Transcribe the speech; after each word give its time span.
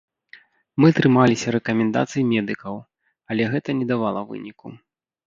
Мы 0.83 0.87
трымаліся 0.99 1.47
рэкамендацый 1.55 2.23
медыкаў, 2.31 2.75
але 3.33 3.43
гэта 3.53 3.69
не 3.83 3.89
давала 3.93 4.25
выніку. 4.31 4.67